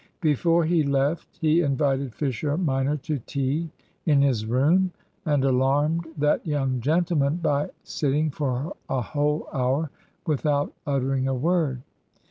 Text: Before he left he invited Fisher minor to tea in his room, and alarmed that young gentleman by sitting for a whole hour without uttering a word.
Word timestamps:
Before 0.21 0.65
he 0.65 0.81
left 0.81 1.37
he 1.41 1.61
invited 1.61 2.15
Fisher 2.15 2.57
minor 2.57 2.97
to 3.05 3.19
tea 3.19 3.69
in 4.07 4.19
his 4.23 4.47
room, 4.47 4.89
and 5.27 5.43
alarmed 5.45 6.07
that 6.17 6.43
young 6.43 6.79
gentleman 6.81 7.35
by 7.35 7.69
sitting 7.83 8.31
for 8.31 8.73
a 8.89 9.01
whole 9.03 9.47
hour 9.53 9.91
without 10.25 10.73
uttering 10.87 11.27
a 11.27 11.35
word. 11.35 11.83